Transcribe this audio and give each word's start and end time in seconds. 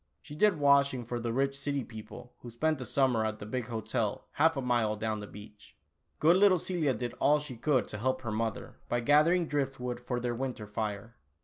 She 0.19 0.33
did 0.33 0.57
washing 0.57 1.05
for 1.05 1.19
the 1.19 1.31
rich 1.31 1.55
city 1.55 1.83
people 1.83 2.33
who 2.39 2.49
spent 2.49 2.79
the 2.79 2.85
summer 2.85 3.23
at 3.23 3.37
the 3.37 3.45
big 3.45 3.67
hotel 3.67 4.25
half 4.31 4.57
a 4.57 4.61
mile 4.63 4.95
down 4.95 5.19
the 5.19 5.27
beach. 5.27 5.77
Good 6.17 6.37
little 6.37 6.57
Celia 6.57 6.95
did 6.95 7.13
all 7.19 7.37
she 7.39 7.55
could 7.55 7.87
to 7.89 7.99
help 7.99 8.21
her 8.21 8.31
mother, 8.31 8.79
by 8.89 9.01
gathering 9.01 9.45
driftwood 9.45 9.99
for 9.99 10.19
their 10.19 10.33
winter 10.33 10.65
fire. 10.65 11.17